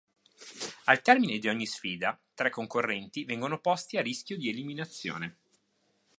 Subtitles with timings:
[0.85, 5.37] Al termine di ogni sfida, tre concorrenti vengono posti a rischio di eliminazione.